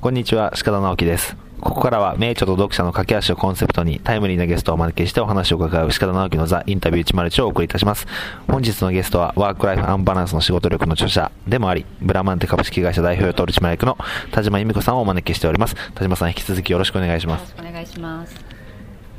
[0.00, 1.36] こんにちは、鹿田直樹です。
[1.60, 8.06] ここからは名著と読者の駆け足をコンセプトにタイムリーなゲストをお招きしてお話を伺う鹿田直樹のザ・インタビュー101をお送りいたします。
[8.48, 13.98] 本日のゲストはワークライフアンバランスの仕事力の著者でもあり、ブラマンテ株式会社代表取締役の
[14.32, 15.76] 田島由美子さんをお招きしております。
[15.94, 17.50] 田島さん引き続きよろしくお願いします。
[17.50, 18.59] よろしくお願いします。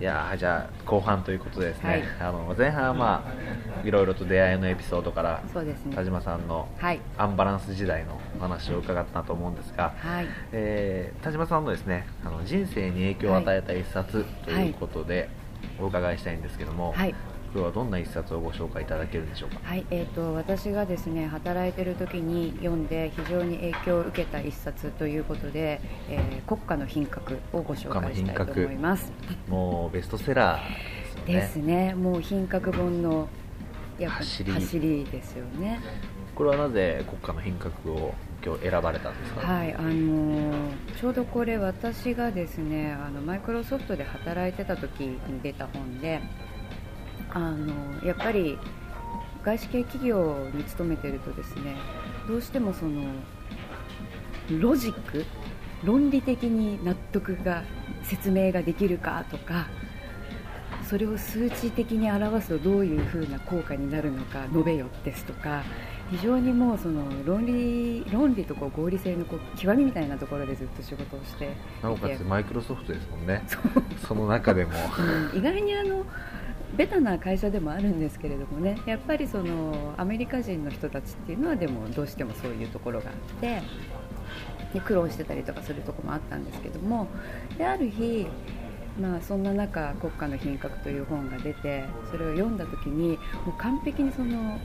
[0.01, 6.99] いやーじゃあ後半ということでですね、はいあの前半はまあいろいろと出会いのエピソードからそうですね田島さんのはい。
[7.19, 10.27] アンバランス時代のお話を伺ったなと思うんですが、はい。
[10.53, 15.29] えー田島さんのですねあの人生に影響を与えた一冊ということで、
[15.79, 17.13] お伺いしたいんですけども、はい。
[17.53, 19.59] 今日はどんな一冊をご紹介いただけるんでしょうか？
[19.63, 19.85] はい。
[19.91, 29.11] えっ、と、私がですね、働いてる時に読んで非常に影響を受けた一冊ということで、えー国家の品格をご紹介したいと思います。
[29.47, 31.95] もうベストセラーでですすよねね。
[31.95, 33.27] もう品格本の
[33.99, 35.79] やっぱ走り走りですよね。
[36.35, 40.51] これはなぜ国家の品格を今日選ばれたんですか、はい、あのー
[40.99, 46.21] ちょうどこれ私がですねあのマイクロソフトで働いてた時に出た本で
[47.33, 48.57] あのやっぱり
[49.43, 51.75] 外資系企業に勤めてるとですね
[52.27, 53.03] どうしてもその
[54.59, 55.25] ロジック
[55.83, 57.63] 論理的に納得が
[58.03, 59.67] 説明ができるかとか
[60.87, 65.63] それを数値的に表すとどういうふうな効果になるのか述べよですとか
[66.11, 73.41] 非常にもうその論理論理とこう合理性のこう極みみたいなところでずっと仕事をしてなおかつマイクロソフトですもんね。
[74.05, 74.71] その中でも。
[75.33, 75.39] うん。
[75.39, 76.05] 意外にあの
[76.75, 83.61] ベタな会社でもあるんですけれどもねやっぱりそのアメリカ人の人たちっていうのはでもどうしてもそういうところがあって
[84.73, 87.07] で苦労してたりとかするところもあったんですけども
[87.57, 88.27] である日
[88.99, 94.59] まあ、そんな中「国家の品格」という本が出てそれを読んだ時にもう完璧にその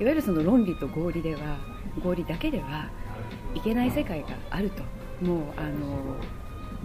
[0.00, 1.56] いわゆるその論理と合理では
[2.02, 2.90] 合理だけでは
[3.54, 4.82] いけない世界があると。
[5.22, 6.16] もうあの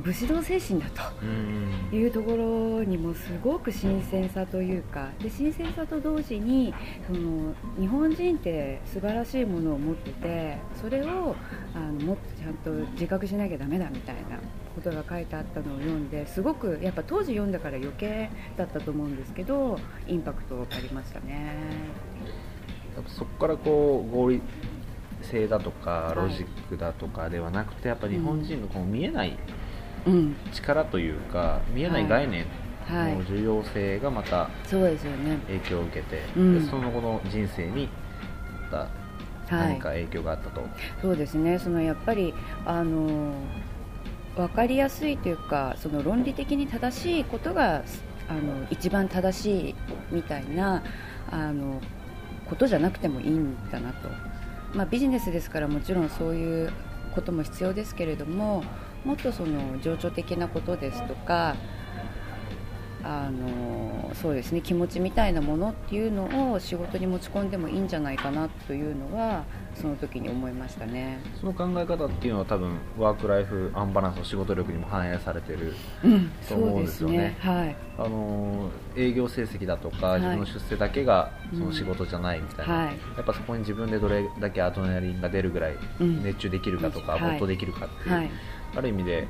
[0.03, 1.01] 武士道精神だと。
[1.21, 1.97] うん。
[1.97, 5.09] いうところにもすごく新鮮さというか。
[5.19, 6.73] で新鮮さと同時に
[7.07, 11.35] その日本人って素晴らしいものを持っててそれを
[11.73, 14.39] あのもっとちゃんと自覚しなきゃダメだみたいな
[14.75, 19.77] ことが書いてあったのを読んですごくやっぱ当時読んだから余計だったと思うんですけど
[20.07, 21.55] インパクトありましたね。
[22.95, 24.41] やっぱそこからこう合理
[25.21, 29.37] 性だとかいロジックだとかではなくてやっぱ日本人のこう見えないうん、
[30.51, 32.45] 力というか見えない概念
[32.87, 33.15] はい。
[33.15, 35.37] の重要性がまたそうですよね。
[35.47, 36.59] 影響を受けて、うん。
[36.63, 37.89] でその後の人生に
[38.71, 38.87] ま
[39.49, 39.67] たはい。
[39.69, 40.61] 何か影響があったと、
[41.01, 41.59] そうですね。
[41.59, 42.33] そのやっぱり
[42.65, 43.33] あの
[44.35, 47.83] 分かりやすいというかその論理的に正しいことが
[48.29, 49.75] あの一番正しい
[50.11, 50.83] みたいな
[51.29, 51.81] あの
[52.49, 54.09] ことじゃなくてもいいんだなと、
[54.73, 56.71] まあ、ビジネスですからもちろんそういう
[57.13, 58.63] ことも必要ですけれども
[59.05, 61.55] もっとその情緒的なことですとか
[63.03, 71.19] あのそうですね気持ちみたいなものっていうのを仕事に持ち込んでもいいんじゃないかなというのはその時に思いましたね。
[71.39, 75.73] その考え方っていうのは多分ワークライフアンバランスの仕事力にも反映されてる
[76.03, 77.37] うん、と思うんですよね。
[77.39, 80.21] はい、あのー営業成績だとかはい。
[80.21, 81.59] 自分の出世だけがうん。
[81.59, 82.85] その仕事じゃないみたいな、はい。
[83.15, 86.23] やっぱそこに自分でどれだけアドレナリンが出るぐらいうん。
[86.23, 87.21] 熱中できるかとか、はい。
[87.21, 88.29] 没頭できるかっていう、はい、
[88.75, 89.27] ある意味で、ね、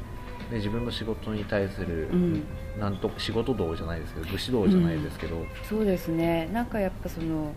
[0.57, 2.44] 自分の仕事に対する、うん。
[2.79, 6.50] なんと仕事道じゃないですけど武士道じゃないですけど、そうですね。
[6.53, 7.53] なんかやっぱその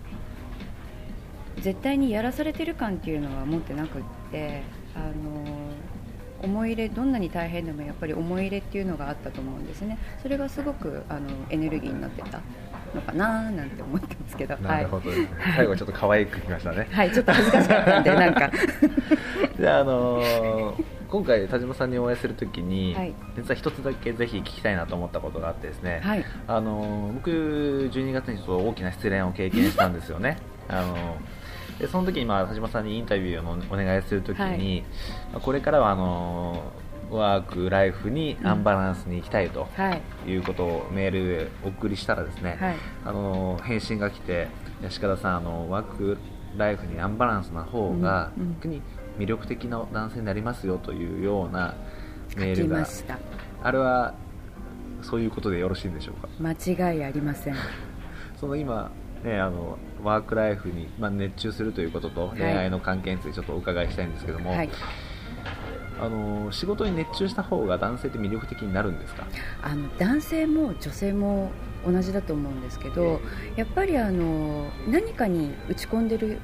[1.61, 4.03] 絶対にやらされてる感っていうのは持ってなくっ
[4.33, 4.63] て、
[4.95, 5.71] あの
[6.43, 9.99] 思い入れどんなに大変でもやっぱり思い入れっていうのがあったと思うんですね。
[10.21, 12.41] それがすごくあのエネルギーになってた
[12.95, 14.57] のかななんて思ってますけど。
[14.57, 16.79] なるほどですね、最後はちょっと可愛くきましたね。
[16.79, 18.51] はい、はい、ちょっと恥ずかしかったんでなんか。
[19.57, 23.15] じゃあ、あのー今回田島さんにお会いするときに、はい。
[23.37, 26.25] 実は一つだけぜひ聞きたいなと思ったことがあってですね、はい。
[26.49, 30.39] あのー僕12月にちょっと大きな失恋を経験したんですよね。
[30.69, 34.83] あのーでその時にまあ田島さんにインタビューをお願いするときに、
[35.33, 39.93] まあこれからはあのーワークライフにアンバランスに行きたいとは
[40.27, 40.29] い。
[40.29, 42.75] いうことをメールでお送りしたらですね、はい。
[43.05, 44.49] あの返信が来て
[44.83, 46.19] 吉田さんあのワーク
[46.57, 48.55] ライフにアンバランスな方がうんうん。
[48.55, 48.83] 逆に
[49.19, 51.75] 魅力的な男性になりますよというような
[52.37, 53.19] メールがました。
[53.63, 54.15] あれは
[55.03, 56.29] そういうことでよろしいんでしょうか？
[56.41, 56.53] 間
[56.93, 57.55] 違いありません。
[58.41, 58.91] その今
[59.23, 64.69] ね、あのワークライフに、まあ、熱中するということとい恋愛の関係についてちょっとお伺いしたいんですけども、はい。
[66.03, 69.25] あの仕事に熱中した方が男性って魅力的になるんですか？
[69.63, 71.51] あの男性も女性も
[71.87, 73.21] 同じだと思うんですけど
[73.57, 76.39] やっぱりあの何かに打ち込んでる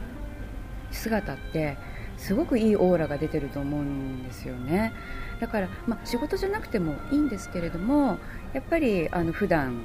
[0.91, 1.77] 姿って
[2.21, 4.93] すごくいいオーラが出てると思うんですよね。
[5.41, 8.19] だから、まあ、仕事じゃなくてもいいんですけれども
[8.53, 9.83] やっぱりあの普段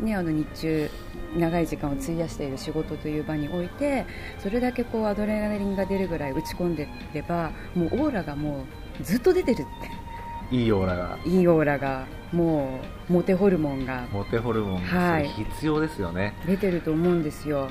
[0.00, 0.90] ね、あの日中
[1.36, 4.06] 長い時間を費やしている仕事という場において
[4.38, 8.64] それだけこうアドレナリンが出るぐらい打ち込んでればもうオーラがも
[8.98, 10.56] うずっと出てるって。
[10.56, 11.18] いいオーラが。
[11.26, 14.08] いいオーラがもうモテホルモンが。
[14.10, 15.28] モテホルモンがはい。
[15.28, 17.68] 必要ですよね、出てると思うんですよ。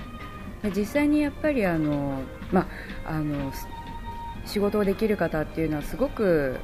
[0.61, 2.21] で実際にやっぱりあの、
[2.51, 2.67] ま
[3.05, 3.67] あ、あのす
[4.49, 6.59] 仕事をできる方っていうのはすごく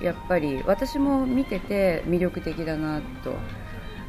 [0.00, 3.34] やっぱり私も見てて魅力的だなと、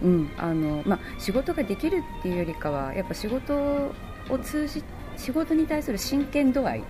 [0.02, 4.84] うんあのまあ、仕事ができるっていうよりかはやっぱ仕事を通じ
[5.16, 6.84] 仕事に対する真剣度合い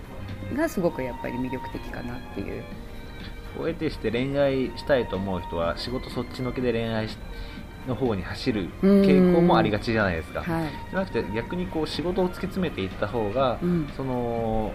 [0.54, 2.62] がすごくやっぱり魅力的かなっていう。
[3.56, 7.16] こう得てして恋愛したいと思う人は仕事そっちのけで恋愛し
[7.86, 10.42] の方に走る傾向もありがちじゃないですか。
[10.42, 10.70] はい。
[10.90, 13.88] じゃなくて逆にこう仕事を突き詰めていった方が、うん。
[13.96, 14.72] その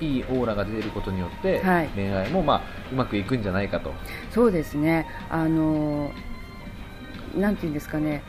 [0.00, 1.88] いいオーラが出ることによって、はい。
[1.88, 2.62] 恋愛もまあ
[2.92, 3.92] うまくいくんじゃないかと。
[4.30, 6.10] そうですね、あの
[7.36, 8.22] なんていうんですかね、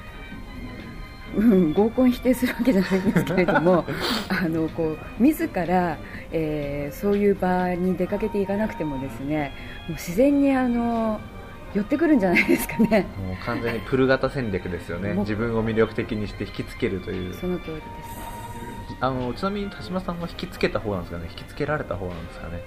[1.36, 3.86] うん、合コン否定するわけじゃないんですけれども、
[4.30, 5.98] あのこう自ら、
[6.32, 9.54] えーそういう場に出かけていかなくてもですね、
[9.88, 11.20] もう自然にあの
[11.74, 13.06] 寄ってくるんじゃないですかね。
[13.24, 15.14] もう完全にプル型戦略ですよね。
[15.14, 17.34] 自分を魅力的にして引きつけるという。
[17.34, 18.37] その通りです。
[19.00, 21.28] あのちなみに田島さんは引きつけた方なんですかね？
[21.30, 22.62] 引きつけられた方なんですかね？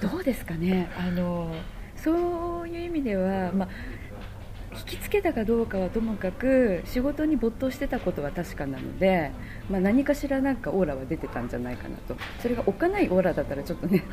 [0.10, 1.54] どうですかね、あの
[1.96, 3.68] そういう意味では、まあ、
[4.76, 9.30] 引きつけたかどうかはともかく仕事に没頭してたことは確かなので、
[9.70, 12.16] まあ、何かしらなんかオーラは出てたんじゃないかなと。
[12.40, 14.02] それが置かないオーラだったらちょっとね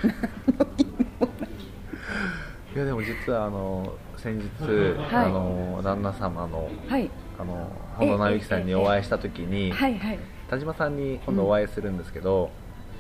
[2.76, 5.26] いやでも実はあの先日、はい。
[5.26, 7.10] あの旦那様のはい
[7.42, 10.20] あの本田直之さんにお会いした時に、はいはい。
[10.50, 12.52] 田島さんに今度お会いするんですけど、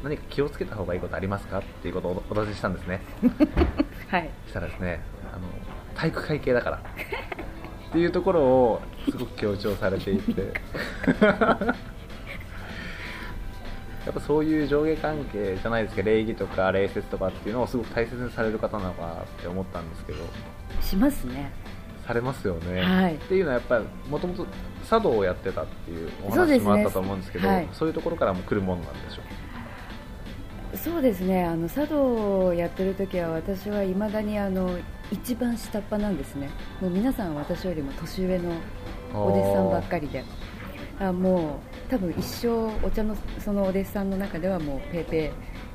[0.03, 1.59] 何か気をつけた方がいいことありますか？
[1.59, 3.01] っていうことをおお尋ねしたんですね。
[4.09, 4.29] はい。
[4.45, 5.01] そしたらですね
[5.31, 5.47] あの
[5.95, 6.77] 体育会系だから。
[6.77, 10.41] っていうところをすごく強調されていて。
[14.03, 20.19] やっぱそういう上下関係じゃないですけど礼儀とか礼節とかっていうのをすごく大切にされる方なのかなって思ったんですけど。
[20.81, 21.51] しますね
[22.11, 23.15] されますよね、はい。
[23.15, 24.45] っていうのはやっぱりもともと
[24.89, 27.69] 茶道をやってたっていうお話もあったと思うんですけどはい。
[27.71, 29.21] そういうところからも来るものなんでしょ
[30.73, 31.43] うそうですね。
[31.45, 34.77] あの茶道をやってる時は私はいまだにあの
[35.11, 36.49] 一番下っ端なんですね。
[36.81, 38.51] もう皆さん私よりも年上の
[39.13, 40.23] お弟子さんばっかりで。
[40.99, 42.47] あもう多分一生
[42.85, 45.31] お茶のそのお弟子さんの中ではもうペーペー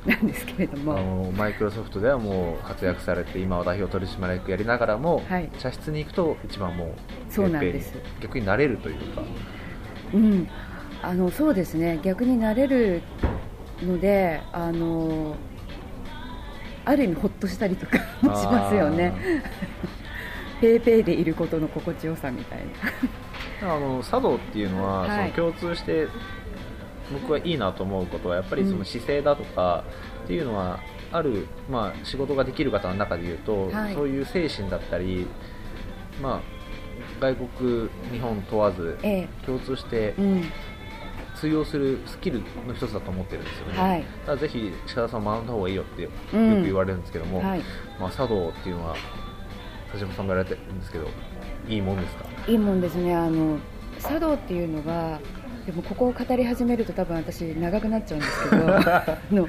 [0.07, 5.51] なんですけれどあものマイクロソフトではもう活躍されて今は代表取締役やりながらも、はい。
[5.59, 6.89] 茶室に行くと一番もう
[7.29, 7.95] そうなんです。
[8.21, 9.23] 逆になれるというか。
[10.15, 10.49] うん。
[11.03, 11.99] あのそうですね。
[12.03, 13.03] 逆になれる
[13.83, 15.37] のであの
[16.85, 19.13] ある意味ほっとしたりとかも しますよね。
[20.61, 20.81] ペー。
[20.81, 22.61] ペーでいることの心地よさみたい
[23.61, 23.75] な。
[23.75, 25.33] あの茶道っていうのは、はい。
[25.35, 26.07] その共通して
[27.13, 29.85] 僕はいいなと思うことはやっぱりその姿勢だとか
[30.25, 30.81] っていうのは
[31.13, 33.95] ある、まあ、仕事ができる方の中で言うと、はい。
[33.95, 35.27] そういう精神だったり、
[36.21, 40.45] まあ、外国日本問わずえ共通してえうん。
[41.37, 44.01] 通用するスキルの一つだと思ってるんですよね、はい。
[44.01, 46.65] だからぜひ鹿田さん学んだ方がいいよってよくうん。
[46.65, 47.61] 言われるんですけども、はい。
[48.01, 48.97] まあ、茶道っていうのは
[49.93, 51.09] 田島さんがやられてるんですけど
[51.69, 52.25] いいもんですか？
[52.49, 53.15] いいもんですね。
[53.15, 53.59] あの
[54.01, 55.21] 茶道っていうのが
[55.67, 59.49] でもここを語り始めると多分私長くなっちゃうんですけど あの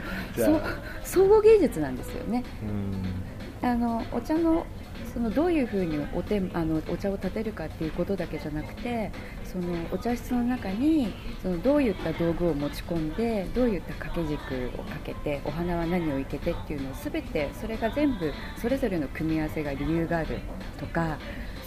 [1.03, 2.43] 総合芸術なんですよね。
[2.63, 3.67] うん。
[3.67, 4.65] あのお茶の
[5.13, 9.11] そのどういうふうにお手あのお茶を立てるかっていうことだけじゃなくて
[9.43, 18.31] そのお茶室の中にそのどういった道具を持ち込んでどういった掛け軸をかけてお花は何を生けてっていうのを全てそれが全部
[18.61, 20.37] それぞれの組み合わせが理由がある
[20.79, 21.17] とか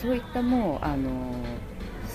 [0.01, 1.35] そういったもうあの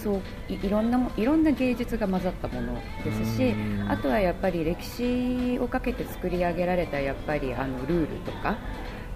[0.05, 3.89] そういいろんなもいろんな芸術が混ざったものですしうん。
[3.89, 8.57] あとはやっぱり歴史をかけて作り上げられたやっぱりあのルールとか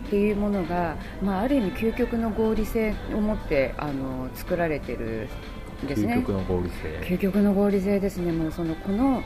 [0.07, 5.29] っていうものが、まあ、ある意味究極の合理性を持ってあの作られてる
[5.83, 6.15] んですね。
[6.15, 7.15] 究極の合理性。
[7.15, 8.31] 究極の合理性ですね。
[8.31, 9.21] もうそのこの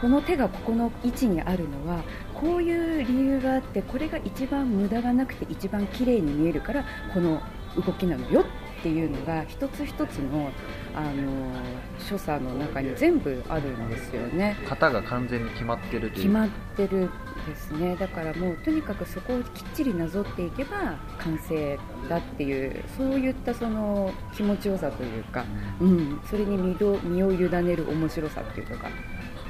[0.00, 7.40] この手がここの位置にあるのはこういう理由があってこれが一番無駄がなくて一番綺麗に見えるからこの
[7.74, 8.44] 動きなのよっ
[8.82, 10.50] ていうのが一つ一つの
[10.94, 11.52] あの
[11.98, 14.56] 所作の中に全部あるんですよね。
[14.68, 16.12] 型が完全に決まってるという。
[16.14, 17.10] 決まってる
[17.46, 17.96] ですね。
[17.96, 21.78] だからもうとにかくそこをきっちりなぞっていけば完成
[22.08, 25.44] だっていうそういったその気持ちよさというか、
[25.80, 28.88] うん、それに身を委ねる面白さっていうのが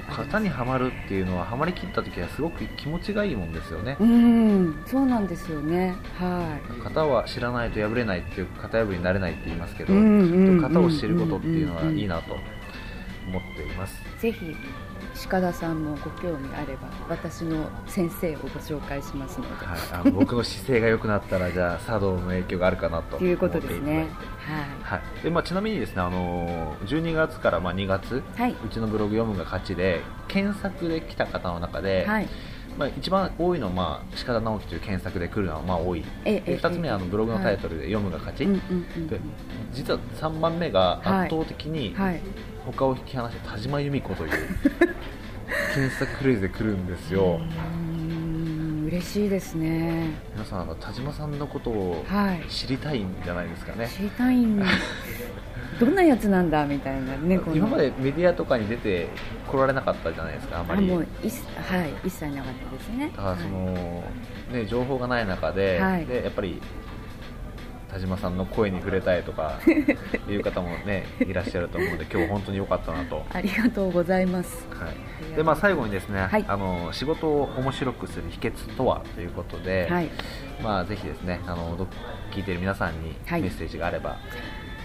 [0.09, 3.97] 型にはまるっていうのははまりきった時はすごく気持ちがいいもんですよね。
[4.01, 5.97] うんそうなんですよね。
[6.19, 12.37] は型は知らないと破れないっていう型破りになれないって言いますけど、うんうんうん型を知ることっていうのはいいなと
[13.27, 14.57] 思っています、いぜひ
[15.29, 23.93] 鹿田さんもご興味あれば私の先生をご紹介しますので、はい、あの僕の姿勢が良くなったらじゃあ茶道の影響があるかなとと いうことですね。
[23.93, 24.27] 思ってい
[24.83, 25.23] はい。
[25.23, 28.57] でまあ、ちなみにですねあの12月からまあ2月、はい、はい。
[28.65, 32.29] うちのブログ読むが勝ちで検索で来た方の中で、はい
[32.77, 36.05] まあ、一番多いのは、まあ、鹿田直樹という検索で来るのはまあ多い。
[36.25, 39.21] ええで2つ目はあのブログのタイトルで読むが勝ち、うんうんうんで
[39.73, 42.21] 実は3番目が圧倒的にはい。
[42.67, 44.31] 他を引き離して田島由美子という
[45.75, 47.41] 検索フレーズで来るんですよ
[48.87, 50.13] 嬉しいですね。
[50.33, 52.49] 皆さんあの田島さんのことをはい。
[52.49, 54.63] 知りたいんじゃないですかね、知りたいん
[55.81, 59.09] どんなやつなんだみたいなね今までメディアとかに出て
[59.51, 60.85] 来られなかったじゃないですかあまり。
[60.85, 63.11] あもういっはい一切なかったですね。
[63.17, 64.05] だからその、
[64.53, 66.07] ね、情報がない中で,、はい。
[66.07, 66.63] でやっぱり
[67.91, 69.61] 田島さんの声に触れたいとか
[70.29, 74.67] いう方もねいらっしゃると思うので今日本当に良かったなと、ありがとうございます。
[74.71, 75.37] はい。
[75.37, 76.45] でまあ、最後にですね、はい。
[76.49, 80.09] あの仕事を面白くする秘訣とはということで、はい。
[80.63, 81.87] まあ、ぜひですねあのど
[82.33, 83.43] 聞いている皆さんにはい。
[83.43, 84.17] メッセージがあれば、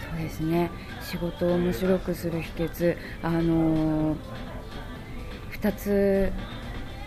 [0.09, 0.69] そうですね。
[1.01, 4.17] 仕事を面白くする秘訣あのー、
[5.59, 6.31] 2つ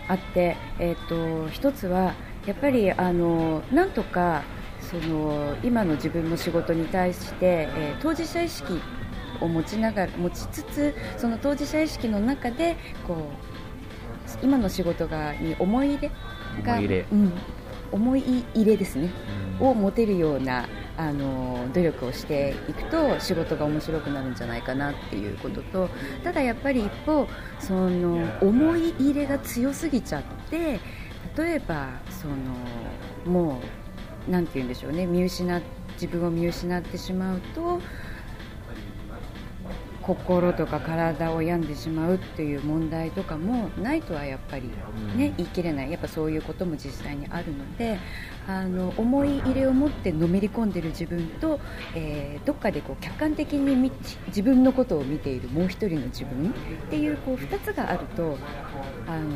[0.07, 2.13] あって、えー、と1つは
[2.45, 4.43] やっぱり、あのーなんとか
[4.89, 8.79] その今の自分の仕事に対して、えー当事者意識
[9.41, 12.77] を持ちながら持ちつつその当事者意識の中で
[13.07, 16.11] こう今の仕事がに思い入れ
[16.63, 16.77] が
[17.11, 17.33] うん、
[17.91, 19.11] 思い入れですね。
[19.59, 19.67] うん。
[19.67, 25.89] を持てるようなあの努力をしていくと仕事が面白くなるんじゃないかなっていうことと
[26.23, 27.27] ただやっぱり一方
[27.59, 30.79] その思い入れが強すぎちゃって
[31.37, 32.35] 例えばその
[33.25, 33.84] もう
[34.29, 35.05] なんて言うんでしょうね。
[35.05, 35.61] 見失っ
[35.93, 37.79] 自分を見失ってしまうと
[40.01, 44.73] 心とか体を病んでしまうっていう問題とかもないとはやっぱりね、
[45.07, 45.17] うん。
[45.17, 45.91] 言い切れない。
[45.91, 47.97] やっぱそういうことも実際にあるので
[48.47, 51.59] あの思い入れを持ってのめり込んでる自分と、
[51.95, 53.91] えーどっかでこう客観的に見
[54.27, 56.53] 自分のことを見ているもう一人の自分っ
[56.89, 58.37] ていうこう2つがあると
[59.07, 59.31] あの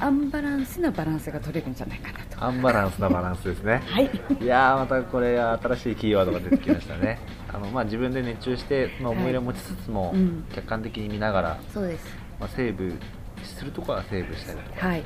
[0.00, 2.42] アンバランスなバランスが取れるんじゃないかなと。
[2.42, 3.82] アンバランスなバランスですね。
[3.86, 4.10] はい。
[4.40, 7.18] いやーまたこれ新しいキーワードが出てきましたね。
[7.52, 10.44] あの、まあ、自分で熱中して、まあ、思い入れを持ちつつも、うん。
[10.52, 12.16] 客観的に見ながら、そうです。
[12.38, 12.94] まあ、セーブ
[13.42, 15.04] するところはセーブしたりとか、はい。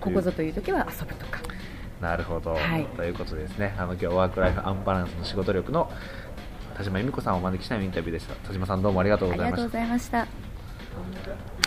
[0.00, 1.40] ここぞという時は遊ぶとか。
[2.00, 2.86] なるほど、はい。
[2.96, 3.74] ということでですね。
[3.76, 5.90] あの今日はワークライフアンバランスの仕事力の
[6.78, 8.34] 田島由美子さんをお招きしたいインタビューでした。
[8.36, 10.20] 田島さんどうもありがとうありがとうございました。
[10.20, 11.59] ございました